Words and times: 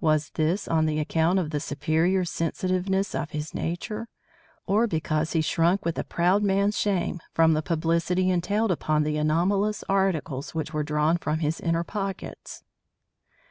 Was 0.00 0.30
this 0.30 0.66
on 0.66 0.88
account 0.88 1.38
of 1.38 1.50
the 1.50 1.60
superior 1.60 2.24
sensitiveness 2.24 3.14
of 3.14 3.32
his 3.32 3.52
nature, 3.52 4.08
or 4.64 4.86
because 4.86 5.32
he 5.34 5.42
shrunk 5.42 5.84
with 5.84 5.98
a 5.98 6.04
proud 6.04 6.42
man's 6.42 6.78
shame 6.78 7.20
from 7.34 7.52
the 7.52 7.60
publicity 7.60 8.30
entailed 8.30 8.70
upon 8.70 9.02
the 9.02 9.18
anomalous 9.18 9.84
articles 9.86 10.54
which 10.54 10.72
were 10.72 10.84
drawn 10.84 11.18
from 11.18 11.40
his 11.40 11.60
inner 11.60 11.84
pockets? 11.84 12.64